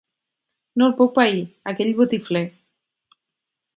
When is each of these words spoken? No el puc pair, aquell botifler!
No 0.81 0.87
el 0.91 0.95
puc 1.01 1.13
pair, 1.19 1.37
aquell 1.73 1.93
botifler! 2.03 2.45